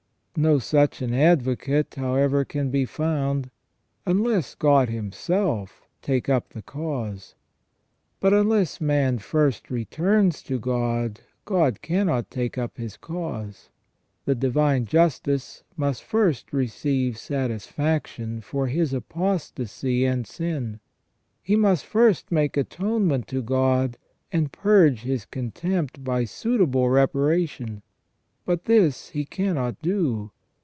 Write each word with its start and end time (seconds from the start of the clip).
No 0.37 0.59
such 0.59 1.01
an 1.01 1.13
advocate, 1.13 1.95
however, 1.95 2.45
can 2.45 2.71
be 2.71 2.85
found, 2.85 3.51
unless 4.05 4.55
God 4.55 4.87
Himself 4.89 5.85
take 6.01 6.29
up 6.29 6.53
the 6.53 6.61
cause. 6.61 7.35
But 8.21 8.31
unless 8.33 8.79
man 8.79 9.17
first 9.19 9.69
returns 9.69 10.41
to 10.43 10.57
God, 10.57 11.19
God 11.43 11.81
cannot 11.81 12.31
take 12.31 12.57
up 12.57 12.77
his 12.77 12.95
cause. 12.95 13.69
The 14.23 14.33
Divine 14.33 14.85
Justice 14.85 15.63
must 15.75 16.01
first 16.01 16.53
receive 16.53 17.17
satisfaction 17.17 18.39
for 18.39 18.67
his 18.67 18.93
apostasy 18.93 20.05
and 20.05 20.25
sin. 20.25 20.79
He 21.43 21.57
must 21.57 21.85
first 21.85 22.31
make 22.31 22.55
atonement 22.55 23.27
to 23.27 23.43
God, 23.43 23.97
and 24.31 24.49
purge 24.49 25.01
his 25.01 25.25
contempt 25.25 26.05
by 26.05 26.23
suitable 26.23 26.89
reparation. 26.89 27.81
But 28.43 28.65
this 28.65 29.09
he 29.09 29.23
cannot 29.23 29.81
do. 29.83 30.31